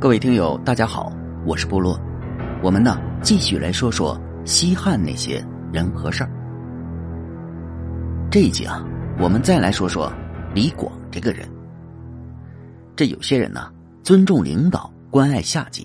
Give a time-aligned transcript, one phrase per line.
[0.00, 1.12] 各位听友，大家好，
[1.44, 2.00] 我是部落。
[2.62, 6.30] 我们呢，继续来说说西汉那些人和事儿。
[8.30, 8.86] 这一集啊，
[9.18, 10.12] 我们再来说说
[10.54, 11.50] 李广这个人。
[12.94, 13.72] 这有些人呢，
[14.04, 15.84] 尊重领导，关爱下级，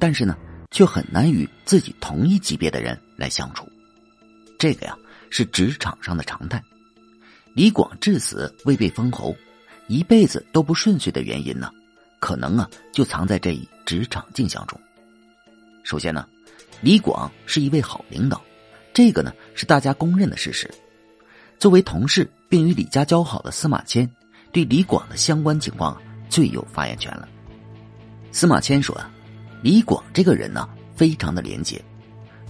[0.00, 0.36] 但是呢，
[0.72, 3.64] 却很难与自己同一级别的人来相处。
[4.58, 4.96] 这个呀，
[5.30, 6.60] 是职场上的常态。
[7.54, 9.32] 李广至死未被封侯，
[9.86, 11.70] 一辈子都不顺遂的原因呢？
[12.24, 14.80] 可能啊，就藏在这一职场镜像中。
[15.82, 16.26] 首先呢，
[16.80, 18.42] 李广是一位好领导，
[18.94, 20.72] 这个呢是大家公认的事实。
[21.58, 24.10] 作为同事并与李家交好的司马迁，
[24.52, 27.28] 对李广的相关情况最有发言权了。
[28.32, 29.10] 司马迁说啊，
[29.62, 30.66] 李广这个人呢，
[30.96, 31.78] 非常的廉洁，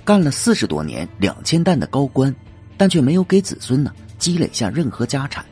[0.04, 2.32] 干了四十多年两千担的高官，
[2.76, 5.44] 但却没有给子孙呢积累下任何家产，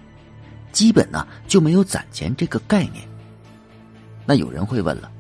[0.70, 3.11] 基本呢就没有攒钱这个概念。
[4.24, 5.10] 那有人会问了，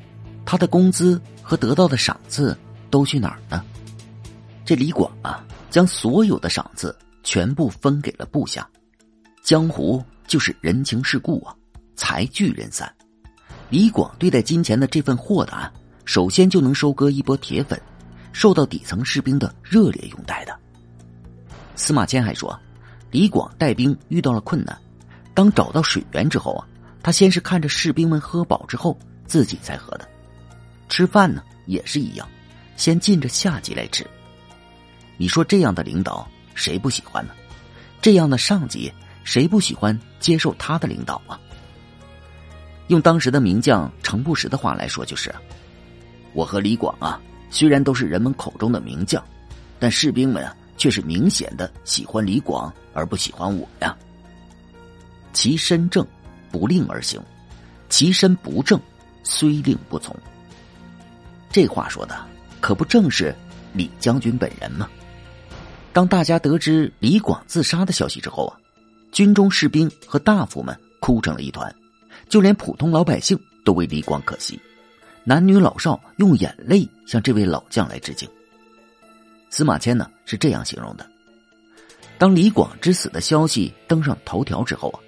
[0.44, 2.56] 他的工资和得到的赏赐
[2.90, 3.64] 都去哪儿呢？
[4.64, 8.68] 这李广啊，将所有的赏赐全部分给了部下。
[9.42, 11.54] 江湖就是人情世故啊，
[11.96, 12.92] 财聚人散。
[13.70, 15.70] 李广对待金钱的这份豁达，
[16.04, 17.80] 首先就能收割一波铁粉，
[18.32, 20.56] 受到底层士兵的热烈拥戴的。
[21.74, 22.56] 司马迁还说，
[23.10, 24.78] 李广带兵遇到了困难，
[25.34, 26.68] 当找到水源之后啊。
[27.02, 30.08] 他先是看着士兵们喝饱之后，自己才喝的。
[30.88, 32.28] 吃饭呢也是一样，
[32.76, 34.06] 先进着下级来吃。
[35.16, 37.32] 你说这样的领导谁不喜欢呢？
[38.00, 38.92] 这样的上级
[39.24, 41.38] 谁不喜欢接受他的领导啊？
[42.88, 45.34] 用当时的名将程不识的话来说，就是
[46.34, 49.24] ：“我和李广啊，虽然都是人们口中的名将，
[49.78, 53.96] 但士兵们啊却是明显的喜欢李广而不喜欢我呀。
[55.32, 56.06] 其身正。”
[56.52, 57.20] 不令而行，
[57.88, 58.78] 其身不正，
[59.24, 60.14] 虽令不从。
[61.50, 62.14] 这话说的
[62.60, 63.34] 可不正是
[63.72, 64.88] 李将军本人吗？
[65.92, 68.52] 当大家得知李广自杀的消息之后啊，
[69.10, 71.74] 军中士兵和大夫们哭成了一团，
[72.28, 74.60] 就连普通老百姓都为李广可惜，
[75.24, 78.28] 男女老少用眼泪向这位老将来致敬。
[79.50, 81.06] 司马迁呢是这样形容的：
[82.18, 85.00] 当李广之死的消息登上头条之后啊。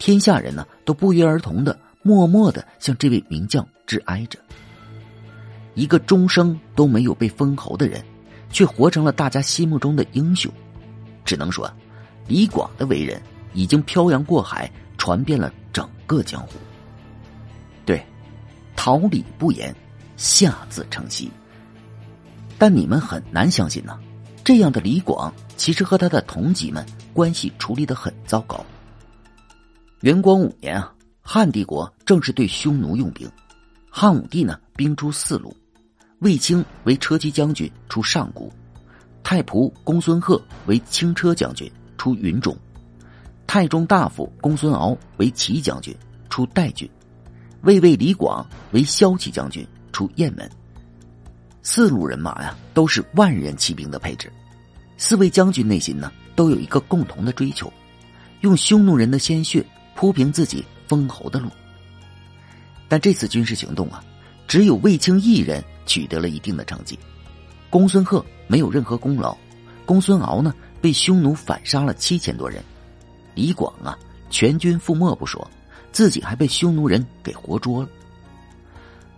[0.00, 4.38] 天下人呢都不约而同的默默的向这位名将致哀着。
[5.74, 8.02] 一个终生都没有被封侯的人，
[8.50, 10.50] 却活成了大家心目中的英雄。
[11.22, 11.70] 只能说，
[12.26, 13.20] 李广的为人
[13.52, 16.54] 已经漂洋过海，传遍了整个江湖。
[17.84, 18.02] 对，
[18.74, 19.74] 桃李不言，
[20.16, 21.28] 下自成蹊。
[22.58, 23.98] 但你们很难相信呢，
[24.42, 28.64] 这样的李广其实和他的同级们关系处理的很糟糕。
[30.00, 30.90] 元光五年啊，
[31.20, 33.30] 汉帝国正是对匈奴用兵。
[33.90, 35.54] 汉武帝呢，兵出四路，
[36.20, 38.50] 卫青为车骑将军出上谷，
[39.22, 42.56] 太仆公孙贺为轻车将军出云中，
[43.46, 45.94] 太中大夫公孙敖为骑将军
[46.30, 46.88] 出代郡，
[47.60, 50.50] 卫尉李广为骁骑将军出雁门。
[51.62, 54.32] 四路人马呀，都是万人骑兵的配置。
[54.96, 57.70] 四位将军内心呢，都有一个共同的追求，
[58.40, 59.62] 用匈奴人的鲜血。
[60.00, 61.50] 铺平自己封侯的路，
[62.88, 64.02] 但这次军事行动啊，
[64.48, 66.98] 只有卫青一人取得了一定的成绩，
[67.68, 69.36] 公孙贺没有任何功劳，
[69.84, 72.64] 公孙敖呢被匈奴反杀了七千多人，
[73.34, 73.94] 李广啊
[74.30, 75.46] 全军覆没不说，
[75.92, 77.88] 自己还被匈奴人给活捉了。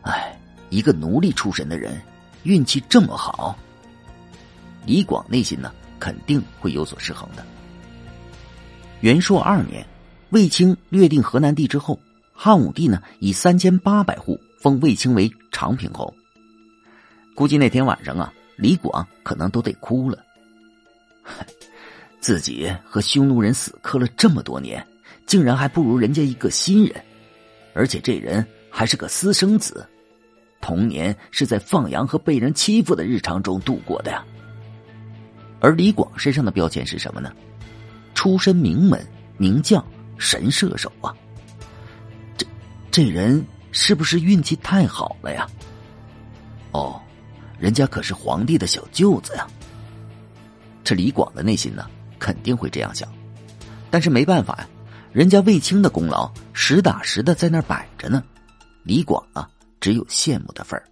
[0.01, 0.37] 哎，
[0.69, 2.03] 一个奴隶出身的人，
[2.43, 3.57] 运气这么好，
[4.85, 7.47] 李广内心呢肯定会有所失衡的。
[9.01, 9.87] 元朔二年。
[10.33, 12.01] 卫青略定河南地之后，
[12.33, 16.13] 汉武帝呢以三千八百户封卫青为长平侯。
[17.35, 20.25] 估计那天晚上啊，李广可能都得哭了。
[22.19, 24.85] 自己和匈奴人死磕了这么多年，
[25.27, 26.95] 竟然还不如人家一个新人，
[27.75, 29.87] 而且这人还是个私生子，
[30.63, 34.25] 童年是在放羊和被人欺负的日常中度过的呀。
[35.61, 37.31] 而李广身上的标签是什么呢？
[38.15, 39.07] 出身名门
[39.37, 39.85] 名将。
[40.23, 41.13] 神射手啊！
[42.37, 42.47] 这
[42.93, 45.49] 这人是不是运气太好了呀？
[46.71, 47.01] 哦，
[47.59, 49.49] 人家可是皇帝的小舅子呀！
[50.85, 51.91] 这李广的内心呢，
[52.21, 53.13] 肯定会这样想。
[53.91, 54.69] 但是没办法呀，
[55.13, 58.23] 人家卫青的功劳实打实的在那儿摆着呢。
[58.85, 60.87] 李广啊，只有羡慕的份儿。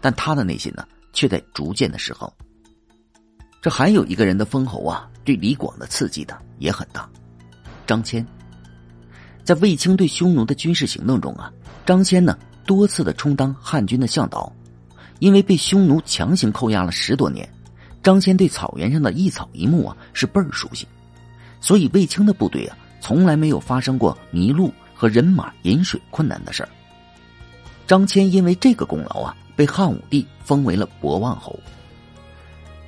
[0.00, 2.28] 但他的内心呢，却在逐渐的失衡。
[3.62, 7.08] 这还有一个人的封侯啊，对李广的刺激的也很大。
[7.86, 8.24] 张骞，
[9.44, 11.52] 在卫青对匈奴的军事行动中啊，
[11.86, 14.52] 张骞呢多次的充当汉军的向导，
[15.20, 17.48] 因为被匈奴强行扣押了十多年，
[18.02, 20.86] 张骞对草原上的一草一木啊是倍儿熟悉，
[21.60, 26.68] 所以卫青的部队啊从来没有发生过迷路和人马饮水困难的事儿。
[27.86, 31.56] 张骞因为这个功劳啊，被汉武帝封为了博望侯。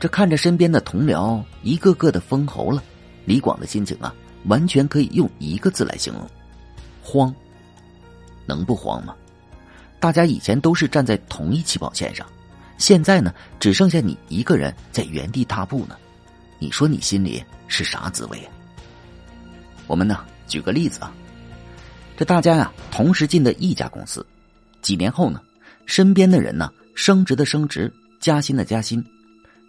[0.00, 2.82] 这看着身边的同僚一个个的封侯了，
[3.24, 4.12] 李广的心情啊，
[4.48, 6.28] 完全可以用一个字来形容：
[7.02, 7.34] 慌。
[8.46, 9.14] 能不慌吗？
[10.00, 12.26] 大家以前都是站在同一起跑线上，
[12.78, 15.96] 现在呢，只剩下你一个人在原地踏步呢。
[16.58, 18.40] 你说你心里是啥滋味？
[19.86, 21.12] 我们呢，举个例子啊，
[22.16, 24.24] 这大家呀同时进的一家公司，
[24.80, 25.40] 几年后呢，
[25.84, 29.04] 身边的人呢升职的升职，加薪的加薪。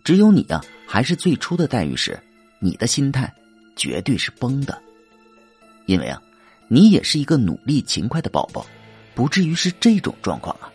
[0.04, 2.18] 只有你啊，还是最初的待遇时，
[2.60, 3.32] 你的心态
[3.80, 4.78] 绝对是崩的，
[5.86, 6.22] 因为啊，
[6.68, 8.66] 你也是一个努力勤快的宝宝，
[9.16, 10.70] 不至于是这种状况啊。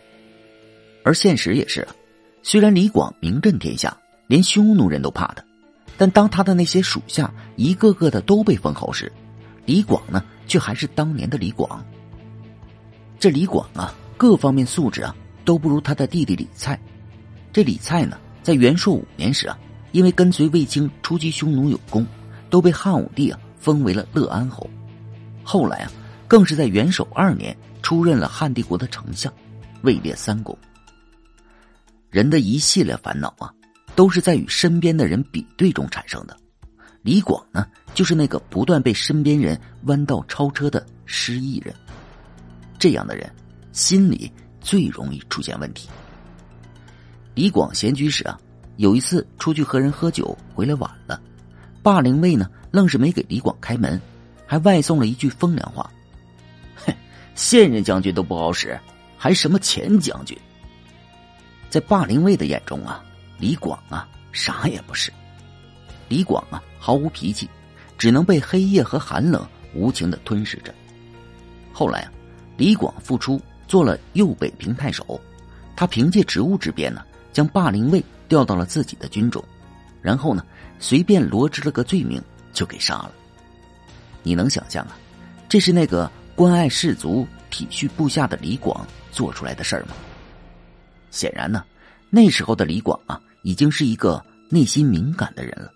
[1.03, 1.95] 而现实也是啊，
[2.41, 5.45] 虽然李广名震天下，连匈奴人都怕他，
[5.97, 9.13] 但当他的那些属下一个个的都被封侯时，
[9.67, 11.85] 李广呢，却还是当年的李广。
[13.19, 15.15] 这李广啊，各方面素质啊，
[15.45, 16.79] 都不如他的弟弟李蔡。
[17.53, 18.17] 这李蔡呢？
[18.41, 19.57] 在元朔五年时啊，
[19.91, 22.05] 因为跟随卫青出击匈奴有功，
[22.49, 24.69] 都被汉武帝啊封为了乐安侯。
[25.43, 25.91] 后来啊，
[26.27, 29.31] 更是在元首二年出任了汉帝国的丞相，
[29.83, 30.57] 位列三公。
[32.09, 33.53] 人的一系列烦恼啊，
[33.95, 36.35] 都是在与身边的人比对中产生的。
[37.01, 41.75] 李广呢，就是那个不断被身边人弯道超车的失意人。
[42.79, 43.29] 这样的人，
[43.71, 45.87] 心里最容易出现问题。
[47.35, 48.39] 李广闲居时啊，
[48.77, 51.21] 有一次出去和人喝酒，回来晚了，
[51.85, 54.01] 霸陵尉呢愣是没给李广开门，
[54.47, 55.87] 还外送了一句风凉话
[56.83, 56.91] ：“哼，
[57.35, 58.75] 现任将军都不好使，
[59.19, 60.35] 还什么前将军？”
[61.69, 63.05] 在霸陵尉的眼中啊，
[63.37, 65.13] 李广啊啥也不是。
[66.09, 67.47] 李广啊毫无脾气，
[67.99, 70.73] 只能被黑夜和寒冷无情的吞噬着。
[71.71, 72.11] 后来啊，
[72.57, 75.21] 李广复出做了右北平太守，
[75.75, 77.03] 他凭借职务之便呢。
[77.31, 79.43] 将霸陵尉调到了自己的军中，
[80.05, 80.45] 然后呢，
[80.79, 82.21] 随便罗织了个罪名
[82.53, 83.11] 就给杀了。
[84.21, 84.95] 你能想象啊，
[85.49, 89.95] 这是那个关爱士卒、体恤部下的李广做出来的事儿吗？
[91.09, 91.65] 显然呢，
[92.11, 95.71] 那时候的李广啊，已经是一个内心敏感的人了。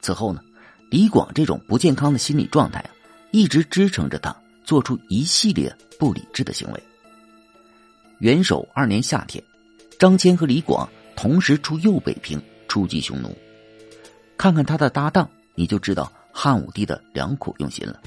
[0.00, 0.40] 此后呢，
[0.88, 2.90] 李广这种不健康的心理状态啊，
[3.32, 4.32] 一直支撑着他
[4.64, 6.80] 做出一系列不理智的行为。
[8.20, 9.42] 元首二年夏天。
[9.98, 12.40] 张骞和李广同时出右北平
[12.74, 13.32] 出击匈奴，
[14.36, 18.00] 看看他的搭档，你就知道汉武帝的良苦用心了。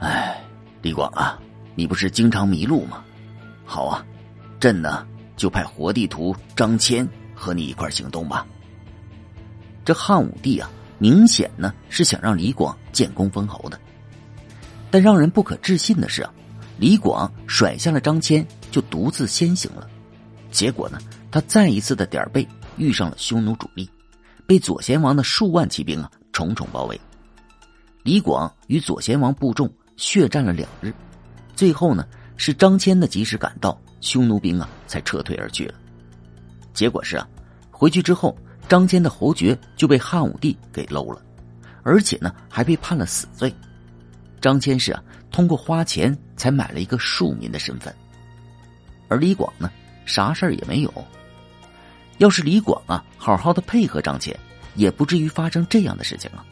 [0.00, 0.44] 哎，
[0.82, 1.40] 李广啊，
[1.74, 3.02] 你不是经常迷路吗？
[3.64, 4.04] 好啊，
[4.60, 8.46] 朕呢就派活地图张骞和你一块行动吧。
[9.82, 13.80] 这汉武帝啊，明显呢是想让李广建功封侯的，
[14.90, 16.30] 但让人不可置信的是啊，
[16.76, 19.88] 李广甩下了张骞，就独自先行了。
[20.50, 20.98] 结果呢，
[21.30, 22.46] 他再一次的点背
[22.76, 23.88] 遇上了匈奴主力，
[24.46, 27.00] 被左贤王的数万骑兵啊重重包围。
[28.02, 30.92] 李广与左贤王部众血战了两日，
[31.54, 35.74] 最后呢是张骞的及时赶到，匈奴兵啊才撤退而去了。
[36.74, 37.28] 结果是啊，
[37.70, 38.36] 回去之后，
[38.68, 41.22] 张骞的侯爵就被汉武帝给搂了，
[41.82, 43.54] 而且呢还被判了死罪。
[44.40, 47.94] 张骞是啊通过花钱才买了一个庶民的身份，
[49.08, 49.70] 而李广呢。
[50.04, 50.92] 啥事儿也没有。
[52.18, 54.34] 要是李广啊，好好的配合张骞，
[54.76, 56.44] 也不至于发生这样的事情啊。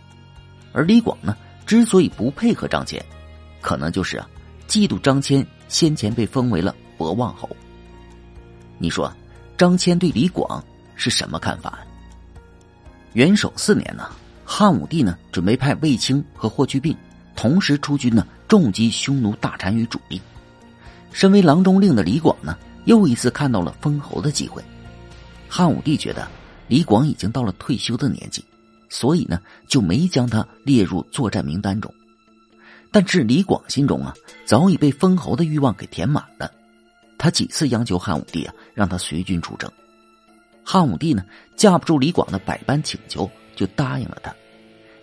[0.73, 3.00] 而李广呢，之所以不配合张骞，
[3.61, 4.29] 可能就是啊，
[4.67, 7.49] 嫉妒张骞先前被封为了博望侯。
[8.79, 9.12] 你说，
[9.57, 10.64] 张骞对李广
[10.97, 11.79] 是什么看法？
[13.12, 14.11] 元首四年呢，
[14.45, 16.97] 汉武帝呢准备派卫青和霍去病
[17.37, 20.21] 同时出军呢，重击匈奴大单于主力。
[21.12, 22.57] 身为郎中令的李广呢。
[22.87, 24.64] 又一次看到了封侯的机会，
[25.50, 26.26] 汉武帝觉得
[26.69, 28.45] 李广已经到了退休的年纪，
[28.88, 31.92] 所以呢就没将他列入作战名单中。
[32.92, 34.14] 但是李广心中啊
[34.47, 36.50] 早已被封侯的欲望给填满了，
[37.19, 39.69] 他几次央求汉武帝啊让他随军出征，
[40.64, 41.25] 汉武帝呢
[41.57, 44.33] 架不住李广的百般请求，就答应了他，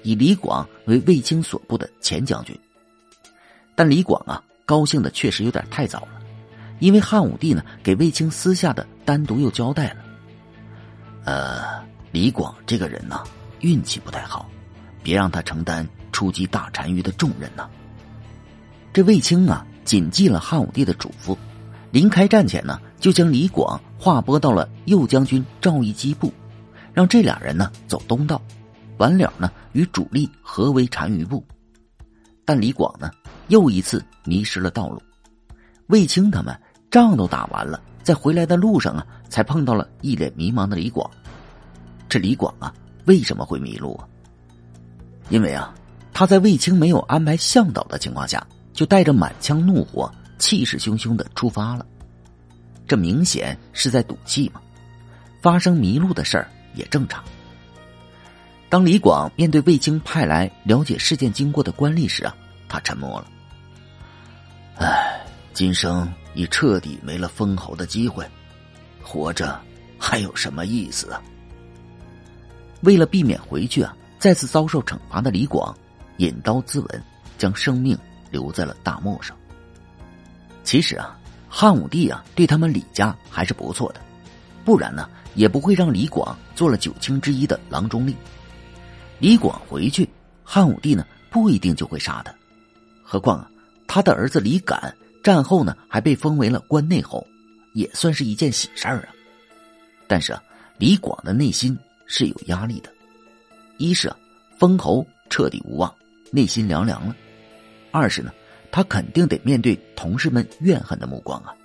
[0.02, 2.58] 以李广为卫青所部的前将军。
[3.76, 6.10] 但李广啊高兴的确实有点太早了。
[6.80, 10.04] 因为汉武帝呢，给卫青私下的单独又交代了，
[11.24, 13.24] 呃，李广这个人呢，
[13.60, 14.50] 运气不太好，
[15.04, 17.70] 别让他承担出击大单于的重任呢。
[18.94, 21.38] 这卫青啊，谨记了汉武帝的嘱咐，
[21.92, 26.34] 临开战前呢，就将李广划拨到了右将军赵翼基部，
[26.94, 28.42] 让这俩人呢走东道，
[28.98, 31.46] 完了呢与主力合围单于部。
[32.46, 33.12] 但李广呢
[33.50, 35.02] 又一次迷失了道路，
[35.88, 36.58] 卫青他们
[36.90, 41.12] 仗都打完了，在回来的路上啊，才碰到了一脸迷茫的李广。
[42.08, 42.74] 这李广啊，
[43.04, 44.08] 为什么会迷路啊？
[45.28, 45.76] 因为啊，
[46.14, 50.10] 他在卫青没有安排向导的情况下，就带着满腔怒火。
[50.38, 51.86] 气势汹汹的出发了，
[52.88, 54.62] 这明显是在赌气嘛。
[55.42, 57.22] 发生迷路的事儿也正常。
[58.70, 62.34] 当李广面对卫青派来了解事件经过的官吏时啊，
[62.70, 63.28] 他沉默了。
[65.58, 68.24] 今生已彻底没了封侯的机会，
[69.02, 69.60] 活着
[69.98, 71.20] 还有什么意思啊？
[72.82, 75.76] 为了避免回去啊再次遭受惩罚的李广，
[76.18, 77.02] 引刀自刎，
[77.40, 77.98] 将生命
[78.30, 79.36] 留在了大漠上。
[80.64, 81.18] 其实啊，
[81.50, 84.02] 汉武帝啊对他们李家还是不错的，
[84.64, 88.16] 不然呢也不会让李广做了九卿之一的郎中令。
[89.18, 90.08] 李广回去，
[90.44, 92.32] 汉武帝呢不一定就会杀他。
[93.02, 93.50] 何况啊，
[93.88, 97.26] 他的儿子李敢战后呢还被封为了关内侯，
[97.74, 99.10] 也算是一件喜事儿啊。
[100.08, 100.42] 但是啊，
[100.78, 102.92] 李广的内心是有压力的，
[103.78, 104.12] 一是
[104.58, 105.94] 封侯彻底无望，
[106.32, 107.14] 内心凉凉了；
[107.92, 108.32] 二是呢。
[108.70, 111.56] 他肯定得面对同事们怨恨的目光啊！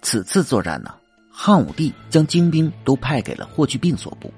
[0.00, 0.94] 此次作战呢，
[1.30, 4.32] 汉武帝将精兵都派给了霍去病所部，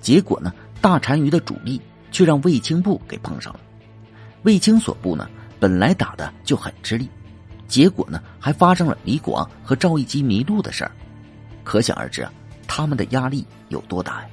[0.00, 1.80] 结果呢，大单于的主力
[2.12, 3.60] 却让卫青部给碰上了。
[4.42, 7.08] 卫青所部呢，本来打的就很吃力，
[7.72, 10.92] 结果呢，还发生了李广和赵义基迷路的事儿，
[11.64, 12.30] 可想而知啊，
[12.68, 14.28] 他们的压力有多大呀！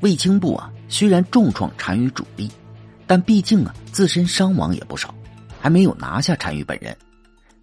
[0.00, 2.48] 卫青部啊，虽然重创单于主力，
[3.04, 5.12] 但毕竟啊，自身伤亡也不少。
[5.60, 6.96] 还没有拿下单于本人，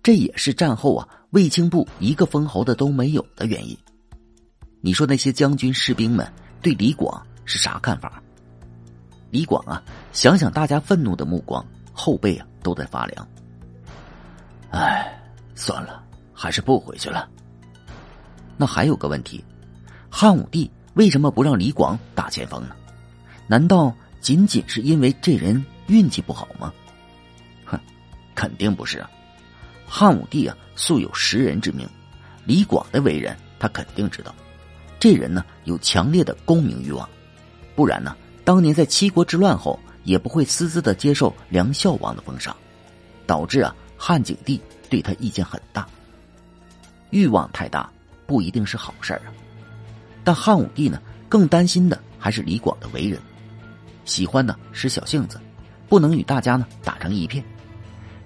[0.03, 3.77] 这也是战后啊卫青部一个封侯的都没有的原因。
[4.81, 6.29] 你说那些将军士兵们
[6.61, 8.21] 对李广是啥看法？
[9.29, 13.25] 李广啊，想想大家愤怒的目光，后背啊都在发凉。
[14.73, 15.21] 唉，
[15.53, 16.03] 算了，
[16.33, 17.29] 还是不回去了。
[18.57, 19.43] 那还有个问题，
[20.09, 22.75] 汉武帝为什么不让李广打前锋呢？
[23.45, 26.73] 难道仅仅是因为这人运气不好吗？
[27.65, 27.79] 哼
[28.33, 29.07] 肯定不是啊！
[29.87, 31.87] 汉武帝啊，素有识人之名，
[32.43, 34.33] 李广的为人他肯定知道。
[34.99, 37.07] 这人呢，有强烈的功名欲望，
[37.75, 42.55] 不然呢，当年在七国之乱后，也不会私自的接受梁孝王的封赏，
[43.27, 45.87] 导致啊汉景帝对他意见很大。
[47.09, 47.89] 欲望太大
[48.27, 49.31] 不一定是好事啊！
[50.25, 53.17] 但汉武帝呢，更担心的还是李广的为人，
[54.03, 55.39] 喜欢呢使小性子，
[55.87, 57.41] 不能与大家呢打成一片。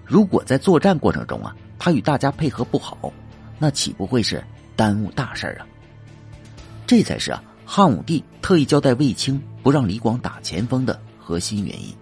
[0.04, 3.14] 如果在作战过程中啊，他与大家配合不好，
[3.60, 4.44] 那岂不会是
[4.76, 5.68] 耽误大事啊？
[6.88, 11.94] 这才是啊，汉武帝特意交代卫青不让李广打前锋的核心原因。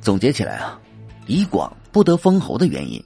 [0.00, 0.78] 总结起来啊，
[1.26, 3.00] 李广不得封侯的原因，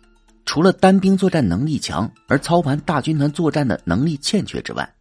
[0.47, 4.95] 除了单兵作战能力强而操盘大军团作战的能力欠缺之外，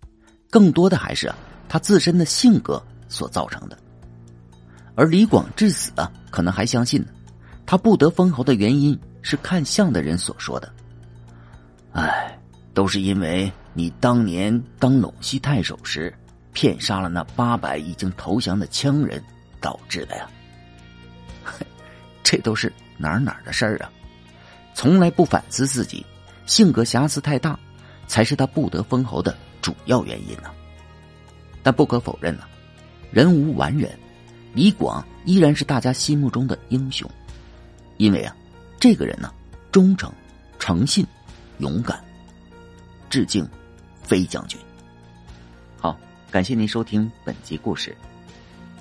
[0.49, 1.33] 更多的还是
[1.69, 3.77] 他自身的性格所造成的。
[4.93, 7.07] 而李广至死啊，可能还相信呢。
[7.65, 10.69] 他不得封侯的原因是看相的人所说的。
[11.93, 12.37] 唉，
[12.73, 16.13] 都是因为你当年当陇西太守时，
[16.51, 19.23] 骗杀了那八百已经投降的羌人
[19.61, 20.29] 导致的呀。
[22.21, 23.89] 这都是哪儿哪儿的事儿啊！
[24.73, 26.05] 从来不反思自己，
[26.45, 27.57] 性格瑕疵太大，
[28.07, 30.51] 才是他不得封侯的主要原因呢。
[31.63, 32.43] 但不可否认呢，
[33.11, 33.97] 人无完人，
[34.53, 37.09] 李广依然是大家心目中的英雄。
[37.97, 38.35] 因为啊，
[38.79, 39.33] 这个人呢，
[39.71, 40.11] 忠诚、
[40.59, 41.05] 诚信、
[41.57, 41.99] 勇敢。
[43.09, 43.47] 致敬，
[44.03, 44.59] 飞将军。
[45.79, 45.97] 好，
[46.29, 47.95] 感谢您收听本集故事。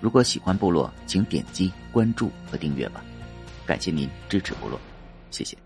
[0.01, 3.03] 如果喜欢部落，请点击关注和订阅吧。
[3.67, 4.79] 感谢您支持部落，
[5.31, 5.66] 谢谢。